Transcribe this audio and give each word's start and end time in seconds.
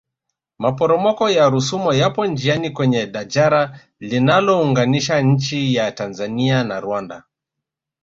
maporomoko 0.59 1.29
ya 1.29 1.49
rusumo 1.49 1.93
yapo 1.93 2.25
njiani 2.27 2.69
kwenye 2.69 3.05
dajara 3.07 3.79
linalounganisha 3.99 5.21
nchi 5.21 5.75
ya 5.75 5.91
tanzania 5.91 6.63
na 6.63 6.79
rwanda 6.79 7.23